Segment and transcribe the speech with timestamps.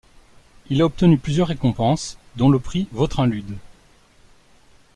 [0.71, 3.55] Il a obtenu plusieurs récompenses dont le prix Vautrin-Lud.